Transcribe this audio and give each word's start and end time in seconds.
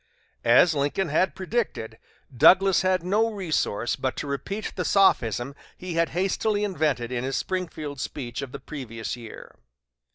As 0.43 0.73
Lincoln 0.73 1.09
had 1.09 1.35
predicted, 1.35 1.99
Douglas 2.35 2.81
had 2.81 3.03
no 3.03 3.31
resource 3.31 3.95
but 3.95 4.15
to 4.15 4.25
repeat 4.25 4.73
the 4.75 4.83
sophism 4.83 5.53
he 5.77 5.93
had 5.93 6.09
hastily 6.09 6.63
invented 6.63 7.11
in 7.11 7.23
his 7.23 7.37
Springfield 7.37 7.99
speech 8.01 8.41
of 8.41 8.51
the 8.51 8.59
previous 8.59 9.15
year. 9.15 9.53